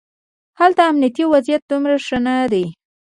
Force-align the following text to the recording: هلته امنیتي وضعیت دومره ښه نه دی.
هلته 0.59 0.81
امنیتي 0.91 1.23
وضعیت 1.33 1.61
دومره 1.71 1.95
ښه 2.05 2.17
نه 2.25 2.35
دی. 2.53 2.65